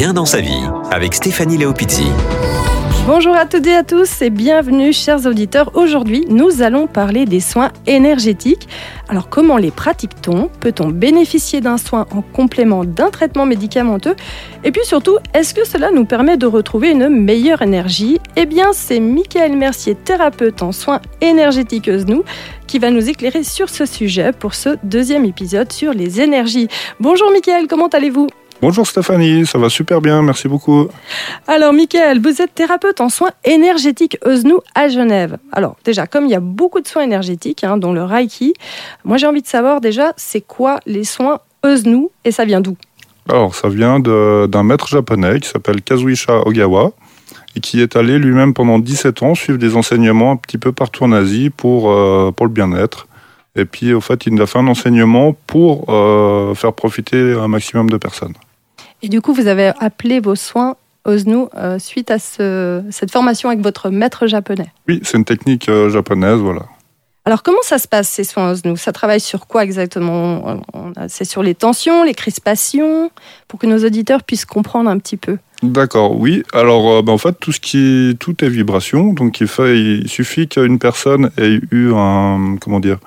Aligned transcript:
Bien 0.00 0.14
dans 0.14 0.24
sa 0.24 0.40
vie 0.40 0.62
avec 0.90 1.12
Stéphanie 1.12 1.58
Léopizzi. 1.58 2.06
Bonjour 3.06 3.36
à 3.36 3.44
toutes 3.44 3.66
et 3.66 3.74
à 3.74 3.82
tous 3.82 4.22
et 4.22 4.30
bienvenue 4.30 4.94
chers 4.94 5.26
auditeurs. 5.26 5.72
Aujourd'hui, 5.74 6.24
nous 6.30 6.62
allons 6.62 6.86
parler 6.86 7.26
des 7.26 7.40
soins 7.40 7.70
énergétiques. 7.86 8.66
Alors 9.10 9.28
comment 9.28 9.58
les 9.58 9.70
pratique-t-on? 9.70 10.48
Peut-on 10.58 10.88
bénéficier 10.88 11.60
d'un 11.60 11.76
soin 11.76 12.06
en 12.12 12.22
complément 12.22 12.86
d'un 12.86 13.10
traitement 13.10 13.44
médicamenteux? 13.44 14.16
Et 14.64 14.72
puis 14.72 14.86
surtout, 14.86 15.18
est-ce 15.34 15.52
que 15.52 15.66
cela 15.66 15.90
nous 15.90 16.06
permet 16.06 16.38
de 16.38 16.46
retrouver 16.46 16.92
une 16.92 17.10
meilleure 17.10 17.60
énergie? 17.60 18.18
Eh 18.36 18.46
bien, 18.46 18.70
c'est 18.72 19.00
Michael 19.00 19.54
Mercier, 19.54 19.96
thérapeute 19.96 20.62
en 20.62 20.72
soins 20.72 21.02
énergétiques 21.20 21.88
nous, 21.88 22.24
qui 22.66 22.78
va 22.78 22.90
nous 22.90 23.10
éclairer 23.10 23.44
sur 23.44 23.68
ce 23.68 23.84
sujet 23.84 24.32
pour 24.32 24.54
ce 24.54 24.78
deuxième 24.82 25.26
épisode 25.26 25.70
sur 25.70 25.92
les 25.92 26.22
énergies. 26.22 26.68
Bonjour 27.00 27.30
Michael, 27.30 27.66
comment 27.68 27.88
allez-vous? 27.88 28.28
Bonjour 28.62 28.86
Stéphanie, 28.86 29.46
ça 29.46 29.56
va 29.56 29.70
super 29.70 30.02
bien, 30.02 30.20
merci 30.20 30.46
beaucoup. 30.46 30.88
Alors 31.46 31.72
Michael, 31.72 32.20
vous 32.20 32.42
êtes 32.42 32.54
thérapeute 32.54 33.00
en 33.00 33.08
soins 33.08 33.30
énergétiques 33.42 34.18
Osnou 34.22 34.60
à 34.74 34.88
Genève. 34.88 35.38
Alors 35.50 35.76
déjà, 35.82 36.06
comme 36.06 36.26
il 36.26 36.30
y 36.30 36.34
a 36.34 36.40
beaucoup 36.40 36.82
de 36.82 36.86
soins 36.86 37.04
énergétiques, 37.04 37.64
hein, 37.64 37.78
dont 37.78 37.94
le 37.94 38.04
Reiki, 38.04 38.52
moi 39.02 39.16
j'ai 39.16 39.26
envie 39.26 39.40
de 39.40 39.46
savoir 39.46 39.80
déjà, 39.80 40.12
c'est 40.18 40.42
quoi 40.42 40.78
les 40.84 41.04
soins 41.04 41.38
Osnou 41.62 42.10
et 42.26 42.32
ça 42.32 42.44
vient 42.44 42.60
d'où? 42.60 42.76
Alors 43.30 43.54
ça 43.54 43.70
vient 43.70 43.98
d'un 43.98 44.62
maître 44.62 44.88
japonais 44.88 45.40
qui 45.40 45.48
s'appelle 45.48 45.80
Kazuisha 45.80 46.46
Ogawa 46.46 46.92
et 47.56 47.60
qui 47.60 47.80
est 47.80 47.96
allé 47.96 48.18
lui-même 48.18 48.52
pendant 48.52 48.78
17 48.78 49.22
ans 49.22 49.34
suivre 49.34 49.58
des 49.58 49.74
enseignements 49.74 50.32
un 50.32 50.36
petit 50.36 50.58
peu 50.58 50.72
partout 50.72 51.04
en 51.04 51.12
Asie 51.12 51.48
pour, 51.48 51.90
euh, 51.90 52.30
pour 52.30 52.44
le 52.44 52.52
bien-être. 52.52 53.06
Et 53.56 53.64
puis, 53.64 53.92
au 53.94 54.00
fait, 54.00 54.26
il 54.26 54.40
a 54.40 54.46
fait 54.46 54.58
un 54.58 54.68
enseignement 54.68 55.34
pour 55.46 55.86
euh, 55.88 56.54
faire 56.54 56.72
profiter 56.72 57.32
un 57.32 57.48
maximum 57.48 57.90
de 57.90 57.96
personnes. 57.96 58.34
Et 59.02 59.08
du 59.08 59.20
coup, 59.20 59.32
vous 59.32 59.46
avez 59.46 59.72
appelé 59.80 60.20
vos 60.20 60.34
soins 60.34 60.76
Osnu 61.04 61.46
euh, 61.56 61.78
suite 61.78 62.10
à 62.10 62.18
cette 62.18 63.10
formation 63.10 63.48
avec 63.48 63.62
votre 63.62 63.90
maître 63.90 64.26
japonais. 64.26 64.70
Oui, 64.86 65.00
c'est 65.02 65.16
une 65.16 65.24
technique 65.24 65.68
euh, 65.68 65.88
japonaise, 65.88 66.38
voilà. 66.38 66.66
Alors 67.26 67.42
comment 67.42 67.62
ça 67.62 67.78
se 67.78 67.86
passe 67.86 68.08
ces 68.08 68.24
soins 68.24 68.50
Osnu 68.50 68.76
Ça 68.76 68.92
travaille 68.92 69.20
sur 69.20 69.46
quoi 69.46 69.62
exactement? 69.62 70.62
C'est 71.08 71.26
sur 71.26 71.42
les 71.42 71.54
tensions, 71.54 72.02
les 72.02 72.14
crispations, 72.14 73.10
pour 73.46 73.58
que 73.58 73.66
nos 73.66 73.84
auditeurs 73.84 74.22
puissent 74.22 74.46
comprendre 74.46 74.88
un 74.88 74.98
petit 74.98 75.18
peu. 75.18 75.36
D'accord, 75.62 76.18
oui. 76.18 76.42
Alors 76.54 76.90
euh, 76.90 77.02
ben, 77.02 77.12
en 77.12 77.18
fait, 77.18 77.38
tout 77.38 77.52
ce 77.52 77.60
qui, 77.60 78.16
tout 78.18 78.42
est 78.42 78.48
vibration, 78.48 79.12
donc 79.12 79.40
il, 79.40 79.48
fait, 79.48 79.78
il 79.78 80.08
suffit 80.08 80.48
qu'une 80.48 80.78
personne 80.78 81.30
ait 81.36 81.60
eu 81.70 81.92
un, 81.94 82.56
comment 82.58 82.80
dire, 82.80 82.98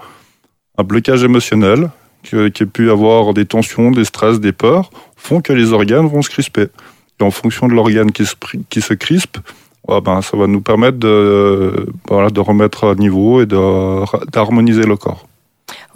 un 0.77 0.83
blocage 0.83 1.23
émotionnel, 1.23 1.89
qui 2.23 2.35
ait 2.35 2.65
pu 2.65 2.89
avoir 2.89 3.33
des 3.33 3.45
tensions, 3.45 3.91
des 3.91 4.05
stress, 4.05 4.39
des 4.39 4.51
peurs 4.51 4.89
font 5.15 5.41
que 5.41 5.53
les 5.53 5.73
organes 5.73 6.07
vont 6.07 6.21
se 6.21 6.29
crisper. 6.29 6.67
Et 7.19 7.23
en 7.23 7.31
fonction 7.31 7.67
de 7.67 7.73
l'organe 7.73 8.11
qui 8.11 8.25
se, 8.25 8.35
qui 8.69 8.81
se 8.81 8.93
crispe, 8.93 9.37
ben, 9.87 10.21
ça 10.21 10.37
va 10.37 10.47
nous 10.47 10.61
permettre 10.61 10.97
de, 10.97 11.87
voilà, 12.07 12.29
de 12.29 12.39
remettre 12.39 12.85
à 12.85 12.95
niveau 12.95 13.41
et 13.41 13.45
d'harmoniser 13.45 14.83
le 14.83 14.95
corps. 14.95 15.27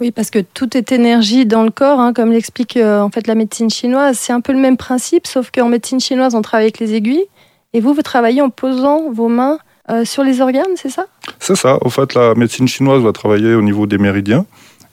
Oui, 0.00 0.12
parce 0.12 0.30
que 0.30 0.38
tout 0.38 0.76
est 0.76 0.92
énergie 0.92 1.44
dans 1.44 1.64
le 1.64 1.70
corps, 1.70 1.98
hein, 1.98 2.12
comme 2.12 2.30
l'explique 2.30 2.76
euh, 2.76 3.00
en 3.00 3.10
fait 3.10 3.26
la 3.26 3.34
médecine 3.34 3.68
chinoise. 3.68 4.16
C'est 4.18 4.32
un 4.32 4.40
peu 4.40 4.52
le 4.52 4.58
même 4.58 4.76
principe, 4.76 5.26
sauf 5.26 5.50
qu'en 5.50 5.68
médecine 5.68 6.00
chinoise, 6.00 6.34
on 6.34 6.42
travaille 6.42 6.66
avec 6.66 6.78
les 6.78 6.94
aiguilles. 6.94 7.24
Et 7.72 7.80
vous, 7.80 7.94
vous 7.94 8.02
travaillez 8.02 8.40
en 8.40 8.50
posant 8.50 9.10
vos 9.10 9.28
mains 9.28 9.58
euh, 9.90 10.04
sur 10.04 10.22
les 10.22 10.40
organes, 10.40 10.76
c'est 10.76 10.90
ça? 10.90 11.06
C'est 11.38 11.56
ça. 11.56 11.78
En 11.82 11.90
fait, 11.90 12.14
la 12.14 12.34
médecine 12.34 12.68
chinoise 12.68 13.02
va 13.02 13.12
travailler 13.12 13.54
au 13.54 13.62
niveau 13.62 13.86
des 13.86 13.98
méridiens. 13.98 14.46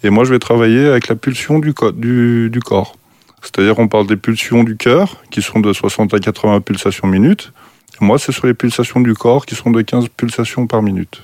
Et 0.06 0.12
moi, 0.12 0.24
je 0.24 0.30
vais 0.30 0.38
travailler 0.38 0.86
avec 0.86 1.08
la 1.08 1.16
pulsion 1.16 1.58
du, 1.58 1.74
du, 1.96 2.52
du 2.52 2.60
corps. 2.60 2.96
C'est-à-dire 3.42 3.80
on 3.80 3.88
parle 3.88 4.06
des 4.06 4.18
pulsions 4.18 4.64
du 4.64 4.78
cœur, 4.78 5.24
qui 5.32 5.42
sont 5.42 5.60
de 5.60 5.74
60 5.74 6.14
à 6.14 6.20
80 6.20 6.62
pulsations 6.62 7.08
minute. 7.08 7.52
moi, 8.00 8.20
c'est 8.20 8.32
sur 8.32 8.46
les 8.46 8.54
pulsations 8.54 9.00
du 9.00 9.16
corps, 9.16 9.48
qui 9.48 9.56
sont 9.56 9.72
de 9.72 9.82
15 9.82 10.10
pulsations 10.16 10.68
par 10.68 10.84
minute. 10.84 11.24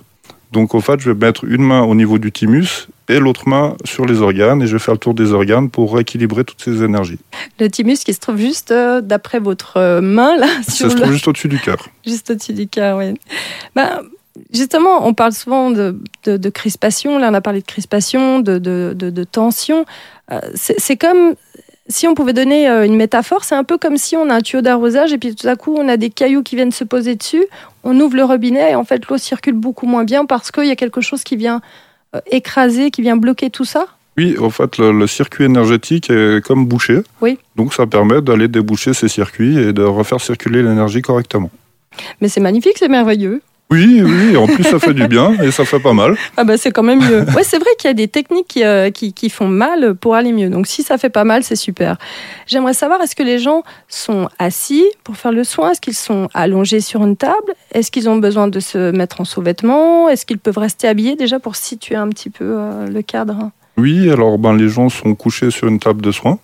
Donc, 0.51 0.73
au 0.73 0.81
fait, 0.81 0.99
je 0.99 1.11
vais 1.11 1.27
mettre 1.27 1.45
une 1.45 1.61
main 1.61 1.83
au 1.83 1.93
niveau 1.93 2.17
du 2.17 2.31
thymus 2.31 2.87
et 3.07 3.19
l'autre 3.19 3.47
main 3.47 3.75
sur 3.85 4.07
les 4.07 4.19
organes, 4.19 4.63
et 4.63 4.67
je 4.67 4.73
vais 4.73 4.79
faire 4.79 4.95
le 4.95 4.99
tour 4.99 5.13
des 5.13 5.31
organes 5.31 5.69
pour 5.69 5.93
rééquilibrer 5.93 6.43
toutes 6.43 6.61
ces 6.63 6.81
énergies. 6.81 7.19
Le 7.59 7.69
thymus 7.69 8.03
qui 8.03 8.15
se 8.15 8.19
trouve 8.19 8.37
juste 8.37 8.71
euh, 8.71 9.01
d'après 9.01 9.37
votre 9.37 9.77
euh, 9.77 10.01
main, 10.01 10.37
là 10.37 10.47
Ça 10.63 10.89
se 10.89 10.95
trouve 10.95 11.11
juste 11.11 11.27
au-dessus 11.27 11.49
du 11.49 11.59
cœur. 11.59 11.87
Juste 12.03 12.31
au-dessus 12.31 12.53
du 12.53 12.67
cœur, 12.67 12.97
oui. 12.97 13.13
Ben, 13.75 14.01
justement, 14.51 15.07
on 15.07 15.13
parle 15.13 15.33
souvent 15.33 15.71
de, 15.71 15.99
de, 16.25 16.49
crispation. 16.49 17.17
Là, 17.17 17.29
on 17.31 17.33
a 17.33 17.41
parlé 17.41 17.61
de 17.61 17.65
crispation, 17.65 18.39
de, 18.39 18.57
de 18.57 19.23
tension. 19.23 19.85
Euh, 20.31 20.39
c'est 20.55 20.97
comme 20.97 21.35
si 21.91 22.07
on 22.07 22.15
pouvait 22.15 22.33
donner 22.33 22.69
euh, 22.69 22.85
une 22.85 22.95
métaphore, 22.95 23.43
c'est 23.43 23.55
un 23.55 23.63
peu 23.63 23.77
comme 23.77 23.97
si 23.97 24.15
on 24.15 24.29
a 24.29 24.35
un 24.35 24.41
tuyau 24.41 24.61
d'arrosage 24.61 25.13
et 25.13 25.17
puis 25.17 25.35
tout 25.35 25.47
à 25.47 25.55
coup 25.55 25.75
on 25.77 25.87
a 25.87 25.97
des 25.97 26.09
cailloux 26.09 26.43
qui 26.43 26.55
viennent 26.55 26.71
se 26.71 26.83
poser 26.83 27.15
dessus, 27.15 27.45
on 27.83 27.99
ouvre 27.99 28.15
le 28.15 28.23
robinet 28.23 28.71
et 28.71 28.75
en 28.75 28.83
fait 28.83 29.07
l'eau 29.07 29.17
circule 29.17 29.53
beaucoup 29.53 29.85
moins 29.85 30.03
bien 30.03 30.25
parce 30.25 30.51
qu'il 30.51 30.65
y 30.65 30.71
a 30.71 30.75
quelque 30.75 31.01
chose 31.01 31.23
qui 31.23 31.35
vient 31.35 31.61
euh, 32.15 32.21
écraser, 32.27 32.91
qui 32.91 33.01
vient 33.01 33.17
bloquer 33.17 33.49
tout 33.49 33.65
ça 33.65 33.87
oui, 34.17 34.35
en 34.37 34.49
fait, 34.49 34.77
le, 34.77 35.07
circuit 35.07 35.45
énergétique 35.45 36.09
est 36.09 36.43
comme 36.43 36.65
bouché. 36.65 36.99
Oui. 37.21 37.39
Donc, 37.55 37.73
ça 37.73 37.87
permet 37.87 38.21
d'aller 38.21 38.49
déboucher 38.49 38.93
ces 38.93 39.07
circuits 39.07 39.57
et 39.57 39.71
de 39.71 39.83
refaire 39.83 40.19
circuler 40.19 40.61
l'énergie 40.61 41.01
correctement. 41.01 41.49
Mais 42.19 42.27
c'est 42.27 42.41
magnifique, 42.41 42.73
c'est 42.77 42.89
merveilleux. 42.89 43.41
Oui, 43.71 44.01
oui, 44.03 44.35
en 44.35 44.47
plus 44.47 44.63
ça 44.63 44.79
fait 44.79 44.93
du 44.93 45.07
bien 45.07 45.33
et 45.41 45.49
ça 45.49 45.63
fait 45.63 45.79
pas 45.79 45.93
mal. 45.93 46.17
Ah 46.35 46.43
bah 46.43 46.57
c'est 46.57 46.71
quand 46.71 46.83
même 46.83 46.99
mieux. 46.99 47.21
Ouais, 47.35 47.43
c'est 47.43 47.57
vrai 47.57 47.69
qu'il 47.79 47.87
y 47.87 47.91
a 47.91 47.93
des 47.93 48.09
techniques 48.09 48.57
euh, 48.57 48.91
qui, 48.91 49.13
qui, 49.13 49.29
font 49.29 49.47
mal 49.47 49.95
pour 49.95 50.15
aller 50.15 50.33
mieux. 50.33 50.49
Donc 50.49 50.67
si 50.67 50.83
ça 50.83 50.97
fait 50.97 51.09
pas 51.09 51.23
mal, 51.23 51.43
c'est 51.43 51.55
super. 51.55 51.97
J'aimerais 52.47 52.73
savoir, 52.73 53.01
est-ce 53.01 53.15
que 53.15 53.23
les 53.23 53.39
gens 53.39 53.63
sont 53.87 54.27
assis 54.39 54.83
pour 55.05 55.15
faire 55.15 55.31
le 55.31 55.45
soin? 55.45 55.71
Est-ce 55.71 55.79
qu'ils 55.79 55.95
sont 55.95 56.27
allongés 56.33 56.81
sur 56.81 57.01
une 57.01 57.15
table? 57.15 57.53
Est-ce 57.71 57.91
qu'ils 57.91 58.09
ont 58.09 58.17
besoin 58.17 58.49
de 58.49 58.59
se 58.59 58.91
mettre 58.91 59.21
en 59.21 59.25
sous-vêtements? 59.25 60.09
Est-ce 60.09 60.25
qu'ils 60.25 60.39
peuvent 60.39 60.57
rester 60.57 60.89
habillés 60.89 61.15
déjà 61.15 61.39
pour 61.39 61.55
situer 61.55 61.95
un 61.95 62.09
petit 62.09 62.29
peu 62.29 62.55
euh, 62.57 62.87
le 62.87 63.01
cadre? 63.01 63.51
Oui, 63.77 64.11
alors 64.11 64.37
ben, 64.37 64.53
les 64.53 64.67
gens 64.67 64.89
sont 64.89 65.15
couchés 65.15 65.49
sur 65.49 65.69
une 65.69 65.79
table 65.79 66.01
de 66.01 66.11
soins, 66.11 66.39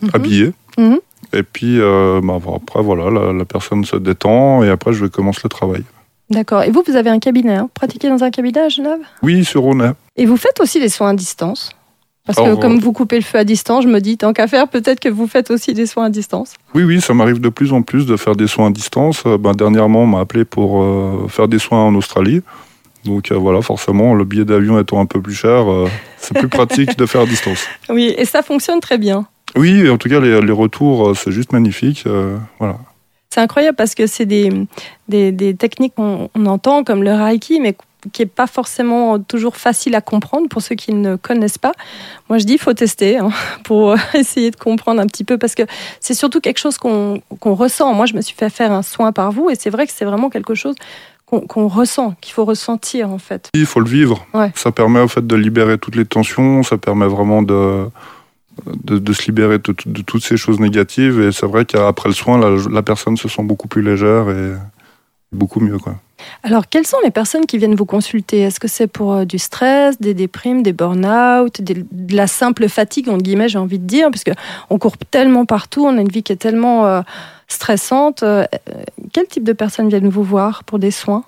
mhm. 0.00 0.10
habillés. 0.14 0.52
Mhm. 0.78 0.98
Et 1.34 1.42
puis 1.42 1.78
euh, 1.78 2.22
ben, 2.22 2.40
après, 2.56 2.82
voilà, 2.82 3.10
la, 3.10 3.34
la 3.34 3.44
personne 3.44 3.84
se 3.84 3.96
détend 3.96 4.62
et 4.62 4.70
après 4.70 4.94
je 4.94 5.04
vais 5.04 5.10
commencer 5.10 5.42
le 5.44 5.50
travail. 5.50 5.84
D'accord. 6.30 6.62
Et 6.62 6.70
vous, 6.70 6.82
vous 6.86 6.96
avez 6.96 7.10
un 7.10 7.18
cabinet, 7.18 7.54
hein 7.56 7.68
pratiquez 7.74 8.08
dans 8.08 8.22
un 8.22 8.30
cabinet 8.30 8.60
à 8.60 8.68
Genève? 8.68 9.00
Oui, 9.22 9.44
sur 9.44 9.62
Rhône. 9.62 9.94
Et 10.16 10.26
vous 10.26 10.36
faites 10.36 10.60
aussi 10.60 10.80
des 10.80 10.88
soins 10.88 11.10
à 11.10 11.14
distance? 11.14 11.70
Parce 12.26 12.38
que 12.48 12.60
comme 12.60 12.78
vous 12.78 12.92
coupez 12.92 13.16
le 13.16 13.24
feu 13.24 13.38
à 13.38 13.44
distance, 13.44 13.84
je 13.84 13.88
me 13.88 13.98
dis, 14.00 14.16
tant 14.16 14.32
qu'à 14.32 14.46
faire, 14.46 14.68
peut-être 14.68 15.00
que 15.00 15.08
vous 15.08 15.26
faites 15.26 15.50
aussi 15.50 15.74
des 15.74 15.86
soins 15.86 16.04
à 16.04 16.10
distance. 16.10 16.52
Oui, 16.74 16.84
oui, 16.84 17.00
ça 17.00 17.14
m'arrive 17.14 17.40
de 17.40 17.48
plus 17.48 17.72
en 17.72 17.82
plus 17.82 18.06
de 18.06 18.16
faire 18.16 18.36
des 18.36 18.46
soins 18.46 18.68
à 18.68 18.70
distance. 18.70 19.24
Euh, 19.26 19.36
ben, 19.38 19.52
dernièrement, 19.52 20.02
on 20.02 20.06
m'a 20.06 20.20
appelé 20.20 20.44
pour 20.44 20.82
euh, 20.82 21.26
faire 21.28 21.48
des 21.48 21.58
soins 21.58 21.82
en 21.82 21.94
Australie. 21.94 22.42
Donc 23.04 23.32
euh, 23.32 23.36
voilà, 23.36 23.62
forcément, 23.62 24.14
le 24.14 24.24
billet 24.24 24.44
d'avion 24.44 24.78
étant 24.78 25.00
un 25.00 25.06
peu 25.06 25.20
plus 25.20 25.34
cher, 25.34 25.64
c'est 26.18 26.36
plus 26.38 26.48
pratique 26.48 26.96
de 26.98 27.06
faire 27.06 27.22
à 27.22 27.26
distance. 27.26 27.66
Oui, 27.88 28.14
et 28.16 28.26
ça 28.26 28.42
fonctionne 28.42 28.78
très 28.80 28.98
bien. 28.98 29.26
Oui, 29.56 29.88
en 29.88 29.96
tout 29.96 30.08
cas, 30.08 30.20
les, 30.20 30.40
les 30.40 30.52
retours, 30.52 31.16
c'est 31.16 31.32
juste 31.32 31.52
magnifique. 31.52 32.04
voilà. 32.58 32.76
C'est 33.32 33.40
incroyable 33.40 33.76
parce 33.76 33.94
que 33.94 34.08
c'est 34.08 34.26
des, 34.26 34.50
des, 35.08 35.54
techniques 35.54 35.94
qu'on 35.94 36.28
entend 36.46 36.82
comme 36.82 37.04
le 37.04 37.12
Reiki, 37.12 37.60
mais 37.60 37.76
qui 38.12 38.22
n'est 38.22 38.26
pas 38.26 38.48
forcément 38.48 39.20
toujours 39.20 39.56
facile 39.56 39.94
à 39.94 40.00
comprendre 40.00 40.48
pour 40.48 40.62
ceux 40.62 40.74
qui 40.74 40.92
ne 40.92 41.14
connaissent 41.14 41.58
pas. 41.58 41.72
Moi, 42.28 42.38
je 42.38 42.44
dis, 42.44 42.54
il 42.54 42.58
faut 42.58 42.72
tester 42.72 43.18
hein, 43.18 43.30
pour 43.64 43.94
essayer 44.14 44.50
de 44.50 44.56
comprendre 44.56 45.00
un 45.00 45.06
petit 45.06 45.22
peu 45.22 45.38
parce 45.38 45.54
que 45.54 45.62
c'est 46.00 46.14
surtout 46.14 46.40
quelque 46.40 46.58
chose 46.58 46.76
qu'on 46.76 47.22
ressent. 47.44 47.94
Moi, 47.94 48.06
je 48.06 48.14
me 48.14 48.20
suis 48.20 48.34
fait 48.34 48.50
faire 48.50 48.72
un 48.72 48.82
soin 48.82 49.12
par 49.12 49.30
vous 49.30 49.48
et 49.48 49.54
c'est 49.54 49.70
vrai 49.70 49.86
que 49.86 49.92
c'est 49.94 50.04
vraiment 50.04 50.28
quelque 50.28 50.54
chose 50.54 50.74
qu'on 51.26 51.68
ressent, 51.68 52.16
qu'il 52.20 52.34
faut 52.34 52.44
ressentir 52.44 53.10
en 53.10 53.18
fait. 53.18 53.50
Il 53.54 53.66
faut 53.66 53.78
le 53.78 53.88
vivre. 53.88 54.26
Ça 54.56 54.72
permet 54.72 54.98
en 54.98 55.06
fait 55.06 55.24
de 55.24 55.36
libérer 55.36 55.78
toutes 55.78 55.94
les 55.94 56.04
tensions, 56.04 56.64
ça 56.64 56.76
permet 56.76 57.06
vraiment 57.06 57.42
de 57.42 57.86
de, 58.84 59.12
se 59.12 59.22
libérer 59.26 59.58
de, 59.58 60.02
toutes 60.02 60.24
ces 60.24 60.36
choses 60.36 60.60
négatives. 60.60 61.20
Et 61.20 61.32
c'est 61.32 61.46
vrai 61.46 61.64
qu'après 61.64 62.08
le 62.08 62.14
soin, 62.14 62.38
la, 62.70 62.82
personne 62.82 63.16
se 63.16 63.28
sent 63.28 63.42
beaucoup 63.42 63.68
plus 63.68 63.82
légère 63.82 64.28
et 64.30 64.54
beaucoup 65.32 65.60
mieux. 65.60 65.78
Quoi. 65.78 65.96
Alors, 66.42 66.68
quelles 66.68 66.86
sont 66.86 66.98
les 67.04 67.10
personnes 67.10 67.46
qui 67.46 67.58
viennent 67.58 67.74
vous 67.74 67.86
consulter? 67.86 68.40
Est-ce 68.40 68.60
que 68.60 68.68
c'est 68.68 68.86
pour 68.86 69.12
euh, 69.12 69.24
du 69.24 69.38
stress, 69.38 70.00
des 70.00 70.14
déprimes, 70.14 70.62
des 70.62 70.72
burn-out, 70.72 71.60
de 71.62 71.84
la 72.14 72.26
simple 72.26 72.68
fatigue, 72.68 73.08
entre 73.08 73.22
guillemets, 73.22 73.48
j'ai 73.48 73.58
envie 73.58 73.78
de 73.78 73.86
dire, 73.86 74.10
puisque 74.10 74.32
on 74.68 74.78
court 74.78 74.96
tellement 75.10 75.46
partout, 75.46 75.84
on 75.86 75.96
a 75.96 76.00
une 76.00 76.08
vie 76.08 76.22
qui 76.22 76.32
est 76.32 76.36
tellement 76.36 76.86
euh, 76.86 77.02
stressante. 77.48 78.22
Euh, 78.22 78.44
quel 79.12 79.26
type 79.26 79.44
de 79.44 79.52
personnes 79.52 79.88
viennent 79.88 80.08
vous 80.08 80.24
voir 80.24 80.64
pour 80.64 80.78
des 80.78 80.90
soins? 80.90 81.24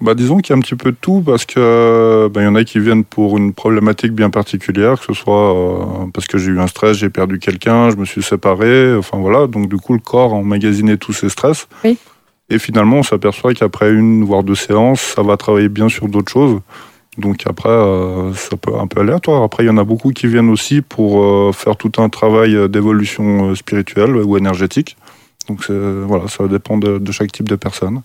Bah, 0.00 0.14
disons 0.14 0.38
qu'il 0.38 0.52
y 0.52 0.54
a 0.54 0.58
un 0.58 0.60
petit 0.60 0.76
peu 0.76 0.92
de 0.92 0.96
tout 1.00 1.22
parce 1.24 1.44
que 1.44 2.28
bah, 2.32 2.42
il 2.42 2.44
y 2.44 2.48
en 2.48 2.54
a 2.54 2.64
qui 2.64 2.78
viennent 2.78 3.04
pour 3.04 3.36
une 3.36 3.52
problématique 3.52 4.12
bien 4.12 4.30
particulière, 4.30 4.98
que 5.00 5.06
ce 5.06 5.12
soit 5.12 5.54
euh, 5.54 6.06
parce 6.14 6.26
que 6.26 6.38
j'ai 6.38 6.50
eu 6.50 6.60
un 6.60 6.68
stress, 6.68 6.96
j'ai 6.96 7.10
perdu 7.10 7.38
quelqu'un, 7.38 7.90
je 7.90 7.96
me 7.96 8.04
suis 8.04 8.22
séparé, 8.22 8.94
enfin 8.94 9.18
voilà. 9.18 9.46
Donc 9.46 9.68
du 9.68 9.76
coup, 9.76 9.94
le 9.94 9.98
corps 9.98 10.32
a 10.32 10.36
emmagasiné 10.36 10.96
tous 10.98 11.12
ces 11.12 11.28
stress. 11.28 11.66
Oui. 11.84 11.98
Et 12.48 12.58
finalement, 12.58 12.98
on 12.98 13.02
s'aperçoit 13.02 13.52
qu'après 13.54 13.92
une 13.92 14.24
voire 14.24 14.42
deux 14.42 14.54
séances, 14.54 15.00
ça 15.00 15.22
va 15.22 15.36
travailler 15.36 15.68
bien 15.68 15.88
sur 15.88 16.08
d'autres 16.08 16.30
choses. 16.32 16.60
Donc 17.18 17.42
après, 17.46 17.68
euh, 17.68 18.32
ça 18.34 18.56
peut 18.56 18.78
un 18.78 18.86
peu 18.86 19.00
aléatoire. 19.00 19.42
Après, 19.42 19.64
il 19.64 19.66
y 19.66 19.70
en 19.70 19.78
a 19.78 19.84
beaucoup 19.84 20.12
qui 20.12 20.28
viennent 20.28 20.48
aussi 20.48 20.80
pour 20.80 21.22
euh, 21.22 21.52
faire 21.52 21.76
tout 21.76 21.92
un 21.98 22.08
travail 22.08 22.68
d'évolution 22.68 23.54
spirituelle 23.56 24.14
ou 24.16 24.36
énergétique. 24.36 24.96
Donc 25.48 25.68
voilà, 25.70 26.28
ça 26.28 26.46
dépend 26.46 26.76
de, 26.76 26.98
de 26.98 27.12
chaque 27.12 27.32
type 27.32 27.48
de 27.48 27.56
personne. 27.56 28.02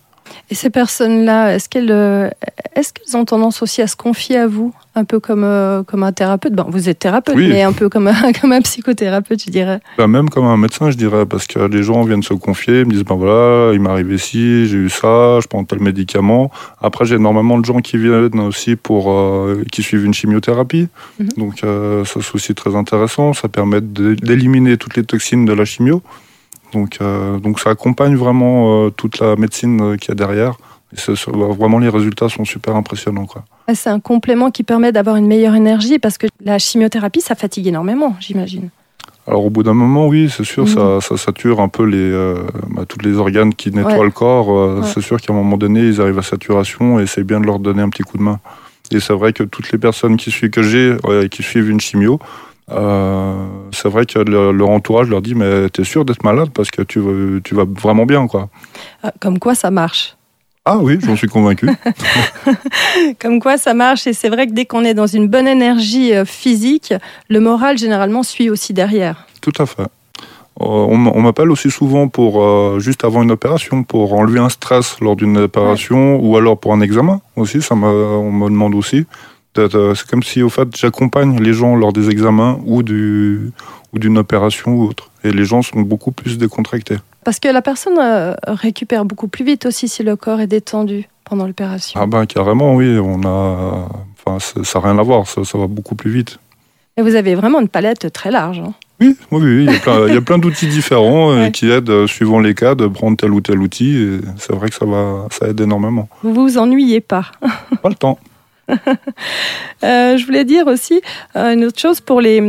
Et 0.50 0.56
ces 0.56 0.70
personnes-là, 0.70 1.56
est-ce 1.56 1.70
qu'elles 1.70 1.92
euh, 1.92 2.30
est 2.76 2.94
qu'elles 2.94 3.18
ont 3.18 3.26
tendance 3.26 3.62
aussi 3.62 3.82
à 3.82 3.88
se 3.88 3.96
confier 3.96 4.38
à 4.38 4.48
vous 4.48 4.74
un 4.96 5.06
peu 5.06 5.20
comme, 5.20 5.44
euh, 5.44 5.84
comme 5.84 6.04
un 6.04 6.12
thérapeute? 6.12 6.54
Bon, 6.54 6.66
Vous 6.68 6.90
êtes 6.90 7.00
thérapeute, 7.00 7.36
mais 7.36 7.64
un 7.64 7.74
peu 7.74 7.90
comme 7.90 8.08
un, 8.08 8.32
comme 8.42 8.52
un 8.52 8.62
psychothérapeute, 8.62 9.44
je 9.46 9.52
dirais. 9.52 9.80
Ben 9.98 10.08
même 10.08 10.30
comme 10.30 10.46
un 10.46 10.58
médecin, 10.58 10.92
je 10.92 10.98
dirais, 10.98 11.26
parce 11.26 11.48
que 11.48 11.60
les 11.60 11.84
gens 11.84 12.04
viennent 12.04 12.24
se 12.24 12.34
confier, 12.34 12.82
ils 12.82 12.86
me 12.86 12.92
disent, 12.92 13.04
ben 13.06 13.16
voilà, 13.16 13.74
il 13.74 13.80
m'est 13.80 13.90
arrivé 13.90 14.18
ci, 14.18 14.68
j'ai 14.68 14.78
eu 14.78 14.90
ça, 14.90 15.40
je 15.42 15.48
prends 15.48 15.64
tel 15.64 15.80
médicament. 15.80 16.52
Après, 16.82 17.06
j'ai 17.06 17.16
énormément 17.16 17.58
de 17.58 17.66
gens 17.66 17.80
qui 17.80 17.98
viennent 17.98 18.40
aussi 18.40 18.76
pour, 18.76 19.12
euh, 19.12 19.64
qui 19.72 19.82
suivent 19.82 20.06
une 20.06 20.14
chimiothérapie. 20.14 20.88
Mhm. 21.20 21.30
Donc 21.38 21.60
ça, 21.60 22.04
c'est 22.06 22.36
aussi 22.36 22.54
très 22.54 22.76
intéressant. 22.76 23.34
Ça 23.34 23.48
permet 23.48 23.82
d'éliminer 23.82 24.78
toutes 24.78 24.98
les 24.98 25.04
toxines 25.04 25.46
de 25.46 25.54
la 25.54 25.66
chimio. 25.66 26.02
Donc, 26.74 26.98
euh, 27.02 27.40
donc 27.40 27.60
ça 27.60 27.70
accompagne 27.70 28.16
vraiment 28.16 28.86
euh, 28.86 28.90
toute 28.90 29.20
la 29.20 29.36
médecine 29.36 29.82
euh, 29.82 29.98
qu'il 29.98 30.10
y 30.10 30.12
a 30.12 30.16
derrière. 30.16 30.56
Et 30.96 31.14
vraiment, 31.28 31.80
les 31.80 31.90
résultats 31.90 32.30
sont 32.30 32.46
super 32.46 32.76
impressionnants. 32.76 33.26
Quoi. 33.26 33.44
C'est 33.74 33.90
un 33.90 34.00
complément 34.00 34.52
qui 34.52 34.62
permet 34.62 34.92
d'avoir 34.92 35.16
une 35.16 35.26
meilleure 35.26 35.56
énergie 35.56 35.98
parce 35.98 36.20
que 36.20 36.28
la 36.46 36.60
chimiothérapie, 36.60 37.22
ça 37.22 37.34
fatigue 37.34 37.66
énormément, 37.66 38.16
j'imagine. 38.20 38.70
Alors 39.26 39.44
au 39.44 39.50
bout 39.50 39.64
d'un 39.64 39.74
moment, 39.74 40.08
oui, 40.08 40.30
c'est 40.30 40.44
sûr, 40.44 40.68
ça, 40.68 41.00
ça, 41.02 41.18
sature 41.18 41.62
un 41.62 41.68
peu 41.70 41.84
les, 41.84 42.12
bah, 42.76 42.84
tous 42.88 43.00
les 43.00 43.16
organes 43.16 43.56
qui 43.56 43.72
nettoient 43.72 44.04
le 44.04 44.12
corps. 44.12 44.84
C'est 44.86 45.02
sûr 45.02 45.20
qu'à 45.20 45.34
un 45.34 45.36
moment 45.36 45.58
donné, 45.58 45.80
ils 45.80 46.00
arrivent 46.00 46.20
à 46.20 46.24
saturation 46.24 47.00
et 47.00 47.08
c'est 47.08 47.24
bien 47.24 47.40
de 47.40 47.48
leur 47.48 47.58
donner 47.58 47.82
un 47.82 47.90
petit 47.90 48.04
coup 48.04 48.20
de 48.20 48.24
main. 48.24 48.40
Et 48.92 49.00
c'est 49.00 49.14
vrai 49.14 49.34
que 49.34 49.44
toutes 49.44 49.72
les 49.72 49.80
personnes 49.80 50.18
qui 50.18 50.30
suivent, 50.30 50.52
que 50.52 50.62
j'ai, 50.62 50.96
qui 51.32 51.42
suivent 51.42 51.70
une 51.70 51.80
chimio, 51.80 52.20
euh, 52.72 53.46
c'est 53.72 53.90
vrai 53.90 54.06
que 54.06 54.20
leur 54.20 54.70
entourage 54.70 55.10
leur 55.10 55.22
dit 55.22 55.36
mais 55.36 55.70
t'es 55.70 55.84
sûr 55.84 56.06
d'être 56.06 56.24
malade 56.24 56.50
parce 56.54 56.72
que 56.72 56.82
tu, 56.82 57.02
tu 57.44 57.56
vas 57.56 57.66
vraiment 57.66 58.06
bien 58.06 58.28
quoi. 58.28 58.50
Ah, 59.04 59.12
comme 59.20 59.40
quoi 59.40 59.56
ça 59.56 59.70
marche. 59.70 60.16
Ah 60.66 60.78
oui, 60.78 60.98
j'en 61.02 61.18
suis 61.18 61.28
convaincu. 61.28 61.70
Comme 63.20 63.42
quoi 63.42 63.58
ça 63.58 63.74
marche 63.74 64.08
et 64.08 64.14
c'est 64.14 64.30
vrai 64.30 64.48
que 64.48 64.54
dès 64.54 64.64
qu'on 64.66 64.86
est 64.86 64.94
dans 64.94 65.08
une 65.08 65.28
bonne 65.28 65.46
énergie 65.46 66.14
euh, 66.14 66.24
physique, 66.24 66.94
le 67.28 67.42
moral 67.42 67.78
généralement 67.78 68.24
suit 68.24 68.50
aussi 68.50 68.72
derrière. 68.72 69.28
Tout 69.42 69.52
à 69.60 69.66
fait. 69.66 69.82
Euh, 69.82 70.66
on 70.66 71.22
m'appelle 71.22 71.52
aussi 71.52 71.70
souvent 71.70 72.08
pour 72.08 72.80
juste 72.80 73.04
avant 73.04 73.24
une 73.24 73.32
opération 73.32 73.84
pour 73.84 74.14
enlever 74.14 74.40
un 74.40 74.48
stress 74.48 75.02
lors 75.02 75.18
d'une 75.18 75.38
opération 75.38 76.18
ou 76.22 76.38
alors 76.38 76.58
pour 76.58 76.72
un 76.74 76.80
examen 76.80 77.20
aussi. 77.36 77.62
Ça 77.62 77.76
on 77.76 78.32
me 78.32 78.48
demande 78.48 78.76
aussi. 78.76 79.06
C'est 79.56 80.08
comme 80.08 80.24
si, 80.24 80.42
au 80.42 80.50
fait, 80.50 80.76
j'accompagne 80.76 81.40
les 81.42 81.54
gens 81.54 81.76
lors 81.76 81.94
des 81.94 82.10
examens 82.10 82.60
ou 82.66 82.84
du 82.84 83.52
ou 83.94 84.00
d'une 84.00 84.18
opération 84.18 84.74
ou 84.74 84.84
autre. 84.84 85.12
Et 85.24 85.32
les 85.32 85.46
gens 85.46 85.62
sont 85.62 85.82
beaucoup 85.82 86.12
plus 86.12 86.38
décontractés. 86.38 86.98
Parce 87.24 87.40
que 87.40 87.48
la 87.48 87.62
personne 87.62 87.98
euh, 88.00 88.36
récupère 88.48 89.06
beaucoup 89.06 89.28
plus 89.28 89.46
vite 89.46 89.66
aussi 89.66 89.88
si 89.88 90.04
le 90.04 90.16
corps 90.16 90.42
est 90.42 90.48
détendu 90.48 91.08
pendant 91.24 91.48
l'opération. 91.48 92.00
Ah 92.02 92.06
ben 92.06 92.26
carrément, 92.26 92.76
oui. 92.76 92.98
On 93.00 93.24
a, 93.24 93.88
enfin, 94.26 94.40
ça 94.40 94.80
n'a 94.80 94.86
rien 94.86 95.00
à 95.00 95.04
voir. 95.04 95.28
Ça, 95.28 95.42
va 95.58 95.68
beaucoup 95.68 95.96
plus 95.96 96.12
vite. 96.12 96.40
Et 96.98 97.02
vous 97.02 97.16
avez 97.16 97.36
vraiment 97.36 97.62
une 97.62 97.70
palette 97.70 98.12
très 98.12 98.30
large. 98.30 98.60
Hein. 98.60 98.74
oui, 99.00 99.16
oui, 99.32 99.42
oui, 99.42 99.66
il 99.66 99.72
y 99.72 99.76
a 99.76 99.80
plein, 99.80 100.22
plein 100.22 100.38
d'outils 100.38 100.68
différents 100.68 101.32
euh, 101.32 101.50
qui 101.50 101.72
aident, 101.72 101.90
euh, 101.90 102.08
suivant 102.08 102.40
les 102.40 102.54
cas, 102.54 102.76
de 102.76 102.88
prendre 102.88 103.16
tel 103.16 103.32
ou 103.32 103.42
tel 103.42 103.60
outil. 103.60 104.20
C'est 104.38 104.54
vrai 104.54 104.70
que 104.70 104.76
ça, 104.76 104.86
va, 104.86 105.28
ça 105.32 105.48
aide 105.48 105.62
énormément. 105.62 106.10
Vous 106.24 106.34
vous 106.34 106.58
ennuyez 106.58 107.00
pas 107.00 107.32
Pas 107.82 107.90
le 107.90 107.96
temps. 107.96 108.20
Euh, 109.84 110.16
je 110.16 110.26
voulais 110.26 110.46
dire 110.46 110.68
aussi 110.68 111.02
euh, 111.36 111.54
une 111.54 111.66
autre 111.66 111.78
chose 111.78 112.00
pour 112.00 112.22
les, 112.22 112.42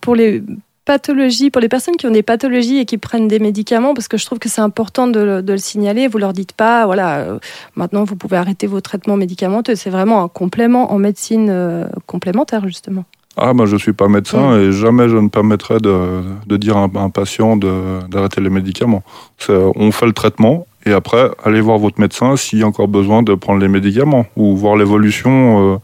pour 0.00 0.14
les 0.14 0.42
pathologies, 0.86 1.50
pour 1.50 1.60
les 1.60 1.68
personnes 1.68 1.96
qui 1.96 2.06
ont 2.06 2.10
des 2.10 2.22
pathologies 2.22 2.78
et 2.78 2.86
qui 2.86 2.96
prennent 2.96 3.28
des 3.28 3.40
médicaments, 3.40 3.92
parce 3.92 4.08
que 4.08 4.16
je 4.16 4.24
trouve 4.24 4.38
que 4.38 4.48
c'est 4.48 4.62
important 4.62 5.06
de, 5.06 5.44
le 5.46 5.58
signaler. 5.58 6.08
Vous 6.08 6.16
leur 6.16 6.32
dites 6.32 6.52
pas, 6.52 6.86
voilà, 6.86 7.18
euh, 7.18 7.38
maintenant 7.76 8.04
vous 8.04 8.16
pouvez 8.16 8.38
arrêter 8.38 8.66
vos 8.66 8.80
traitements 8.80 9.18
médicamenteux. 9.18 9.74
C'est 9.74 9.90
vraiment 9.90 10.22
un 10.22 10.28
complément 10.28 10.90
en 10.90 10.98
médecine 10.98 11.86
complémentaire, 12.06 12.66
justement. 12.66 13.04
Ah, 13.36 13.52
bah, 13.52 13.66
je 13.66 13.74
ne 13.74 13.78
suis 13.78 13.92
pas 13.92 14.08
médecin 14.08 14.56
mm. 14.56 14.60
et 14.60 14.72
jamais 14.72 15.08
je 15.10 15.18
ne 15.18 15.28
permettrais 15.28 15.80
de, 15.80 16.22
de 16.46 16.56
dire 16.56 16.78
à 16.78 16.88
un, 16.94 17.10
patient 17.10 17.56
d'arrêter 17.56 18.40
les 18.40 18.50
médicaments. 18.50 19.02
On 19.48 19.92
fait 19.92 20.06
le 20.06 20.14
traitement 20.14 20.66
et 20.88 20.92
après, 20.92 21.30
allez 21.44 21.60
voir 21.60 21.78
votre 21.78 22.00
médecin 22.00 22.36
s'il 22.36 22.60
y 22.60 22.62
a 22.62 22.66
encore 22.66 22.88
besoin 22.88 23.22
de 23.22 23.34
prendre 23.34 23.60
les 23.60 23.68
médicaments 23.68 24.24
ou 24.36 24.56
voir 24.56 24.74
l'évolution. 24.76 25.74
Euh, 25.74 25.76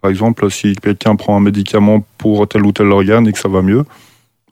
par 0.00 0.10
exemple, 0.10 0.48
si 0.50 0.76
quelqu'un 0.76 1.16
prend 1.16 1.36
un 1.36 1.40
médicament 1.40 2.04
pour 2.18 2.46
tel 2.46 2.64
ou 2.64 2.70
tel 2.70 2.90
organe 2.92 3.26
et 3.26 3.32
que 3.32 3.38
ça 3.38 3.48
va 3.48 3.62
mieux, 3.62 3.84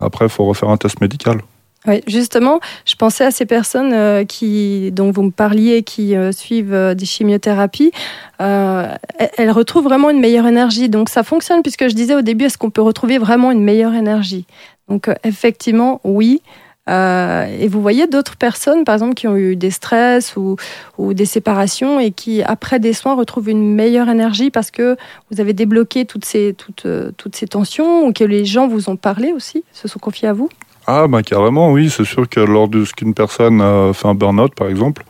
après, 0.01 0.25
il 0.25 0.29
faut 0.29 0.45
refaire 0.45 0.71
un 0.71 0.77
test 0.77 1.01
médical. 1.01 1.39
Oui, 1.87 2.01
justement, 2.07 2.59
je 2.85 2.95
pensais 2.97 3.25
à 3.25 3.31
ces 3.31 3.47
personnes 3.47 3.93
euh, 3.93 4.25
qui, 4.25 4.91
dont 4.93 5.13
vous 5.13 5.23
me 5.23 5.31
parliez, 5.31 5.85
qui 5.85 6.17
euh, 6.17 6.33
suivent 6.33 6.95
des 6.97 7.07
chimiothérapies. 7.07 7.93
elles 8.39 9.51
retrouvent 9.51 9.85
vraiment 9.85 10.11
une 10.11 10.21
meilleure 10.21 10.49
énergie. 10.49 10.89
Donc 10.89 11.11
ça 11.11 11.23
fonctionne 11.23 11.63
puisque 11.63 11.89
je 11.89 11.95
disais 11.95 12.17
au 12.17 12.23
début, 12.23 12.47
est-ce 12.47 12.59
qu'on 12.59 12.71
peut 12.71 12.83
retrouver 12.83 13.19
vraiment 13.19 13.53
une 13.53 13.63
meilleure 13.63 13.95
énergie? 13.95 14.47
Donc 14.89 15.09
effectivement, 15.23 16.01
oui. 16.03 16.43
Euh, 16.91 17.47
et 17.61 17.69
vous 17.69 17.81
voyez 17.81 18.07
d'autres 18.07 18.37
personnes, 18.37 18.85
par 18.85 18.95
exemple, 18.95 19.15
qui 19.15 19.29
ont 19.29 19.37
eu 19.37 19.55
des 19.55 19.71
stress 19.71 20.37
ou, 20.37 20.57
des 20.99 21.27
séparations 21.27 22.01
et 22.01 22.11
qui, 22.11 22.43
après 22.43 22.81
des 22.81 22.93
soins, 22.93 23.15
retrouvent 23.15 23.49
une 23.49 23.75
meilleure 23.75 24.09
énergie 24.09 24.51
parce 24.51 24.71
que 24.71 24.97
vous 25.31 25.41
avez 25.41 25.53
débloqué 25.53 26.05
toutes 26.05 26.25
ces, 26.25 26.57
euh, 26.85 27.13
tensions 27.49 28.07
ou 28.07 28.13
que 28.13 28.25
les 28.25 28.45
gens 28.45 28.67
vous 28.67 28.91
ont 28.91 28.97
parlé 28.97 29.33
aussi, 29.33 29.65
se 29.73 29.87
sont 29.87 29.99
confiés 29.99 30.29
à 30.29 30.33
vous? 30.33 30.49
Ah, 30.87 31.07
bah, 31.07 31.23
carrément, 31.23 31.71
oui. 31.71 31.89
C'est 31.91 32.05
sûr 32.05 32.29
que 32.29 32.41
lors 32.41 32.69
de 32.69 32.85
ce 32.85 32.93
qu'une 32.93 33.15
personne 33.15 33.61
a 33.61 33.93
fait 33.93 34.09
un 34.09 34.15
burn-out, 34.15 34.53
par 34.57 34.69
exemple, 34.69 35.05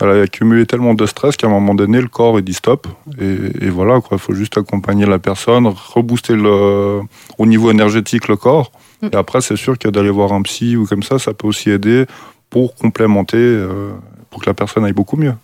elle 0.00 0.10
a 0.10 0.22
accumulé 0.22 0.66
tellement 0.66 0.94
de 0.94 1.06
stress 1.06 1.36
qu'à 1.36 1.48
un 1.48 1.50
moment 1.50 1.74
donné, 1.74 2.00
le 2.00 2.06
corps, 2.06 2.38
il 2.38 2.44
dit 2.44 2.54
stop. 2.54 2.86
Et, 3.20 3.66
et 3.66 3.70
voilà. 3.70 4.00
Il 4.12 4.18
faut 4.18 4.34
juste 4.34 4.56
accompagner 4.58 5.06
la 5.06 5.18
personne, 5.18 5.66
rebooster 5.66 6.36
au 6.36 7.46
niveau 7.46 7.72
énergétique 7.72 8.28
le 8.28 8.36
corps 8.36 8.70
Mm. 9.02 9.08
Et 9.12 9.16
après, 9.16 9.40
c'est 9.40 9.56
sûr 9.56 9.78
que 9.78 9.88
d'aller 9.88 10.10
voir 10.10 10.32
un 10.32 10.42
psy 10.42 10.76
ou 10.76 10.86
comme 10.86 11.02
ça, 11.02 11.18
ça 11.18 11.32
peut 11.34 11.46
aussi 11.46 11.70
aider 11.70 12.06
pour 12.50 12.74
complémenter, 12.74 13.36
euh, 13.36 13.92
pour 14.30 14.42
que 14.42 14.46
la 14.48 14.54
personne 14.54 14.84
aille 14.84 14.92
beaucoup 14.92 15.16
mieux. 15.16 15.34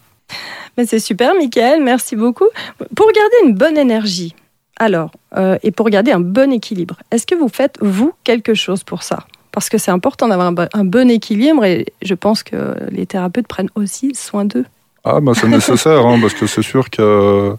Mais 0.78 0.86
c'est 0.86 1.00
super, 1.00 1.34
Michael, 1.34 1.82
merci 1.82 2.16
beaucoup. 2.16 2.48
Pour 2.94 3.06
garder 3.12 3.36
une 3.48 3.54
bonne 3.54 3.76
énergie, 3.76 4.34
alors, 4.76 5.10
euh, 5.36 5.58
et 5.62 5.70
pour 5.70 5.90
garder 5.90 6.12
un 6.12 6.20
bon 6.20 6.50
équilibre, 6.50 6.96
est-ce 7.10 7.26
que 7.26 7.34
vous 7.34 7.48
faites, 7.48 7.76
vous, 7.80 8.12
quelque 8.24 8.54
chose 8.54 8.82
pour 8.84 9.02
ça? 9.02 9.26
Parce 9.52 9.68
que 9.68 9.76
c'est 9.76 9.90
important 9.90 10.28
d'avoir 10.28 10.52
un, 10.72 10.84
bon 10.84 11.10
équilibre 11.10 11.64
et 11.64 11.86
je 12.00 12.14
pense 12.14 12.42
que 12.42 12.74
les 12.90 13.04
thérapeutes 13.04 13.46
prennent 13.46 13.68
aussi 13.74 14.14
soin 14.14 14.46
d'eux. 14.46 14.64
Ah, 15.04 15.20
bah 15.20 15.32
c'est 15.34 15.48
nécessaire, 15.60 16.06
hein, 16.06 16.18
parce 16.20 16.32
que 16.32 16.46
c'est 16.46 16.62
sûr 16.62 16.88
que 16.88 17.54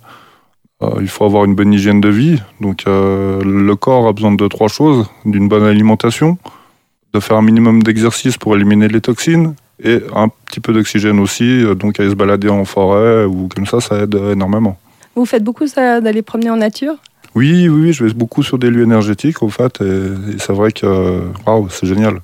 il 1.01 1.07
faut 1.07 1.25
avoir 1.25 1.45
une 1.45 1.55
bonne 1.55 1.73
hygiène 1.73 2.01
de 2.01 2.09
vie. 2.09 2.41
Donc 2.61 2.83
euh, 2.87 3.41
le 3.43 3.75
corps 3.75 4.07
a 4.07 4.13
besoin 4.13 4.33
de 4.33 4.47
trois 4.47 4.67
choses 4.67 5.07
d'une 5.25 5.47
bonne 5.47 5.63
alimentation, 5.63 6.37
de 7.13 7.19
faire 7.19 7.37
un 7.37 7.41
minimum 7.41 7.83
d'exercice 7.83 8.37
pour 8.37 8.55
éliminer 8.55 8.87
les 8.87 9.01
toxines 9.01 9.55
et 9.83 9.99
un 10.15 10.29
petit 10.29 10.59
peu 10.59 10.73
d'oxygène 10.73 11.19
aussi. 11.19 11.43
Euh, 11.43 11.75
donc 11.75 11.99
aller 11.99 12.09
se 12.09 12.15
balader 12.15 12.49
en 12.49 12.65
forêt 12.65 13.25
ou 13.25 13.49
comme 13.53 13.65
ça, 13.65 13.81
ça 13.81 13.99
aide 13.99 14.15
énormément. 14.15 14.77
Vous 15.15 15.25
faites 15.25 15.43
beaucoup 15.43 15.67
ça 15.67 16.01
d'aller 16.01 16.21
promener 16.21 16.49
en 16.49 16.57
nature? 16.57 16.95
Oui, 17.35 17.67
oui, 17.67 17.93
je 17.93 18.05
vais 18.05 18.13
beaucoup 18.13 18.43
sur 18.43 18.59
des 18.59 18.69
lieux 18.69 18.83
énergétiques, 18.83 19.41
au 19.41 19.49
fait, 19.49 19.81
et, 19.81 20.37
c'est 20.37 20.53
vrai 20.53 20.71
que 20.71 21.21
c'est 21.69 21.87
génial. 21.87 22.19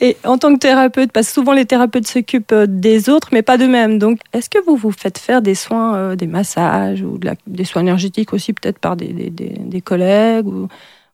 Et 0.00 0.16
en 0.24 0.38
tant 0.38 0.52
que 0.54 0.58
thérapeute, 0.58 1.12
parce 1.12 1.28
que 1.28 1.34
souvent 1.34 1.52
les 1.52 1.66
thérapeutes 1.66 2.06
s'occupent 2.06 2.52
euh, 2.52 2.66
des 2.68 3.08
autres, 3.08 3.28
mais 3.32 3.42
pas 3.42 3.58
d'eux-mêmes. 3.58 3.98
Donc, 3.98 4.18
est-ce 4.32 4.48
que 4.50 4.58
vous 4.64 4.76
vous 4.76 4.92
faites 4.92 5.18
faire 5.18 5.42
des 5.42 5.54
soins, 5.54 5.96
euh, 5.96 6.16
des 6.16 6.26
massages 6.26 7.02
ou 7.02 7.18
des 7.46 7.64
soins 7.64 7.82
énergétiques 7.82 8.32
aussi, 8.32 8.52
peut-être 8.52 8.78
par 8.78 8.96
des, 8.96 9.30
des, 9.30 9.80
collègues 9.80 10.46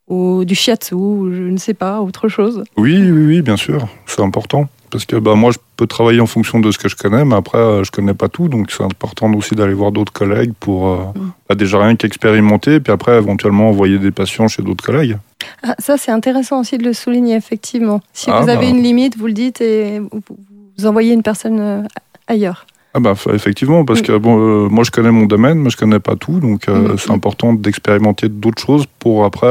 ou, 0.07 0.45
du 0.45 0.55
shiatsu, 0.55 0.93
ou 0.93 1.33
je 1.33 1.43
ne 1.43 1.57
sais 1.57 1.73
pas, 1.73 2.01
autre 2.01 2.27
chose? 2.27 2.63
Oui, 2.77 3.09
oui, 3.09 3.41
bien 3.41 3.57
sûr, 3.57 3.87
c'est 4.05 4.21
important. 4.21 4.67
Parce 4.93 5.05
que 5.05 5.15
bah, 5.15 5.33
moi, 5.33 5.51
je 5.51 5.57
peux 5.75 5.87
travailler 5.87 6.21
en 6.21 6.27
fonction 6.27 6.59
de 6.59 6.69
ce 6.71 6.77
que 6.77 6.87
je 6.87 6.95
connais, 6.95 7.25
mais 7.25 7.35
après, 7.35 7.57
euh, 7.57 7.83
je 7.83 7.89
connais 7.89 8.13
pas 8.13 8.29
tout. 8.29 8.47
Donc, 8.47 8.71
c'est 8.71 8.83
important 8.83 9.33
aussi 9.33 9.55
d'aller 9.55 9.73
voir 9.73 9.91
d'autres 9.91 10.13
collègues 10.13 10.53
pour 10.59 10.87
mm. 10.87 11.31
bah, 11.49 11.55
déjà 11.55 11.83
rien 11.83 11.95
qu'expérimenter, 11.95 12.79
puis 12.79 12.93
après, 12.93 13.17
éventuellement, 13.17 13.69
envoyer 13.69 13.97
des 13.97 14.11
patients 14.11 14.47
chez 14.47 14.61
d'autres 14.61 14.85
collègues. 14.85 15.17
Ah, 15.63 15.75
ça, 15.79 15.97
c'est 15.97 16.11
intéressant 16.11 16.59
aussi 16.59 16.77
de 16.77 16.83
le 16.83 16.93
souligner, 16.93 17.35
effectivement. 17.35 18.01
Si 18.13 18.29
ah, 18.29 18.41
vous 18.41 18.49
avez 18.49 18.67
bah. 18.67 18.71
une 18.71 18.83
limite, 18.83 19.17
vous 19.17 19.27
le 19.27 19.33
dites 19.33 19.61
et 19.61 19.99
vous, 19.99 20.85
envoyez 20.85 21.13
une 21.13 21.23
personne 21.23 21.59
euh, 21.59 21.81
ailleurs. 22.27 22.67
Ah 22.95 22.99
bah 22.99 23.15
effectivement, 23.33 23.85
parce 23.85 24.03
que 24.03 24.15
bon, 24.15 24.37
euh, 24.37 24.69
moi 24.69 24.83
je 24.83 24.91
connais 24.91 25.09
mon 25.09 25.25
domaine, 25.25 25.57
mais 25.57 25.71
je 25.71 25.77
connais 25.77 25.99
pas 25.99 26.15
tout, 26.15 26.39
donc 26.39 26.69
euh, 26.69 26.93
mm, 26.93 26.97
c'est 26.99 27.09
mm. 27.09 27.15
important 27.15 27.53
d'expérimenter 27.53 28.29
d'autres 28.29 28.61
choses 28.61 28.85
pour 28.99 29.25
après 29.25 29.47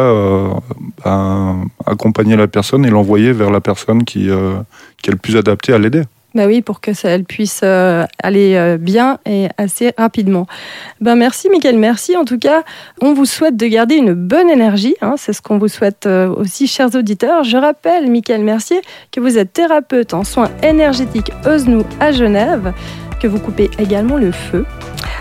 ben, 1.05 1.65
accompagner 1.85 2.37
la 2.37 2.47
personne 2.47 2.85
et 2.85 2.91
l'envoyer 2.91 3.33
vers 3.33 3.51
la 3.51 3.61
personne 3.61 4.05
qui, 4.05 4.29
qui 5.03 5.11
est 5.11 5.13
le 5.13 5.19
plus 5.19 5.37
adaptée 5.37 5.73
à 5.73 5.79
l'aider. 5.79 6.05
Bah 6.35 6.47
oui, 6.47 6.63
pour 6.63 6.81
que 6.81 6.95
ça 6.95 7.11
elle 7.11 7.25
puisse 7.25 7.61
euh, 7.63 8.07
aller 8.23 8.55
euh, 8.55 8.79
bien 8.79 9.19
et 9.27 9.49
assez 9.59 9.93
rapidement. 9.99 10.47
Ben 11.01 11.15
merci 11.15 11.51
Mickaël, 11.51 11.77
merci 11.77 12.17
en 12.17 12.25
tout 12.25 12.39
cas. 12.39 12.63
On 13.03 13.13
vous 13.13 13.27
souhaite 13.27 13.57
de 13.57 13.67
garder 13.67 13.97
une 13.97 14.15
bonne 14.15 14.49
énergie, 14.49 14.95
hein, 15.03 15.17
c'est 15.19 15.35
ce 15.35 15.43
qu'on 15.43 15.59
vous 15.59 15.69
souhaite 15.69 16.07
euh, 16.07 16.33
aussi, 16.35 16.67
chers 16.67 16.95
auditeurs. 16.95 17.45
Je 17.45 17.59
rappelle, 17.59 18.11
Mickaël 18.11 18.43
Mercier, 18.43 18.81
que 19.11 19.21
vous 19.21 19.37
êtes 19.37 19.53
thérapeute 19.53 20.15
en 20.15 20.25
soins 20.25 20.51
énergétiques 20.63 21.33
Osnou 21.45 21.85
à 22.01 22.13
Genève, 22.13 22.73
que 23.23 23.29
vous 23.29 23.39
coupez 23.39 23.71
également 23.79 24.17
le 24.17 24.33
feu. 24.33 24.67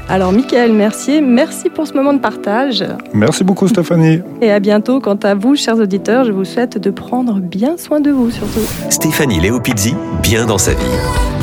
Alors 0.10 0.32
Mickaël 0.32 0.74
Mercier, 0.74 1.22
merci 1.22 1.70
pour 1.70 1.86
ce 1.86 1.94
moment 1.94 2.14
de 2.14 2.20
partage. 2.20 2.84
Merci 3.14 3.44
beaucoup 3.44 3.68
Stéphanie. 3.68 4.22
Et 4.42 4.52
à 4.52 4.60
bientôt. 4.60 5.00
Quant 5.00 5.20
à 5.22 5.36
vous, 5.36 5.56
chers 5.56 5.78
auditeurs, 5.78 6.26
je 6.26 6.32
vous 6.32 6.44
souhaite 6.44 6.80
de 6.80 6.90
prendre 6.90 7.36
bien 7.40 7.78
soin 7.78 8.00
de 8.00 8.10
vous 8.10 8.32
surtout. 8.32 8.66
Stéphanie 8.90 9.40
Léopizzi, 9.40 9.96
bien 10.24 10.48
dans 10.48 10.58
sa 10.58 10.72
vie. 10.72 11.41